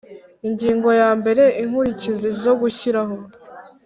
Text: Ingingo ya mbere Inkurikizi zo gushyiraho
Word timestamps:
Ingingo 0.47 0.89
ya 1.01 1.09
mbere 1.19 1.43
Inkurikizi 1.63 2.29
zo 2.43 2.53
gushyiraho 2.61 3.15